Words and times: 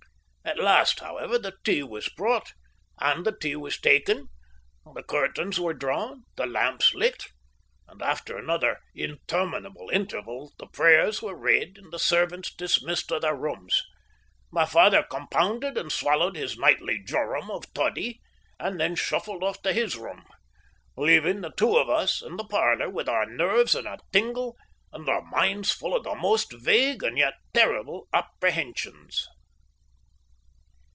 At 0.43 0.57
last, 0.59 0.99
however, 0.99 1.37
the 1.39 1.53
tea 1.63 1.81
was 1.83 2.09
brought, 2.09 2.53
and 2.99 3.25
the 3.25 3.31
tea 3.31 3.55
was 3.55 3.79
taken, 3.79 4.27
the 4.91 5.03
curtains 5.03 5.59
were 5.59 5.73
drawn, 5.73 6.23
the 6.35 6.45
lamps 6.47 6.93
lit, 6.93 7.25
and 7.87 8.01
after 8.01 8.37
another 8.37 8.79
interminable 8.93 9.89
interval 9.93 10.51
the 10.57 10.65
prayers 10.67 11.21
were 11.21 11.37
read 11.37 11.77
and 11.77 11.93
the 11.93 11.99
servants 11.99 12.53
dismissed 12.53 13.09
to 13.09 13.19
their 13.19 13.35
rooms. 13.35 13.81
My 14.51 14.65
father 14.65 15.03
compounded 15.03 15.77
and 15.77 15.91
swallowed 15.91 16.35
his 16.35 16.57
nightly 16.57 16.99
jorum 17.01 17.49
of 17.51 17.71
toddy, 17.73 18.19
and 18.59 18.77
then 18.79 18.95
shuffled 18.95 19.43
off 19.43 19.61
to 19.61 19.71
his 19.71 19.95
room, 19.95 20.25
leaving 20.97 21.41
the 21.41 21.53
two 21.55 21.77
of 21.77 21.87
us 21.87 22.21
in 22.21 22.35
the 22.35 22.45
parlour 22.45 22.89
with 22.89 23.07
our 23.07 23.27
nerves 23.27 23.73
in 23.73 23.85
a 23.87 23.99
tingle 24.11 24.57
and 24.91 25.07
our 25.07 25.21
minds 25.21 25.71
full 25.71 25.95
of 25.95 26.03
the 26.03 26.15
most 26.15 26.51
vague 26.51 27.03
and 27.03 27.17
yet 27.17 27.35
terrible 27.53 28.07
apprehensions. 28.11 29.27